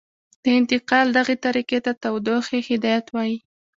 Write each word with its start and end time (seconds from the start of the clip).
د 0.43 0.45
انتقال 0.59 1.05
دغې 1.17 1.35
طریقې 1.45 1.79
ته 1.85 1.91
تودوخې 2.01 2.59
هدایت 2.69 3.05
وايي. 3.11 3.37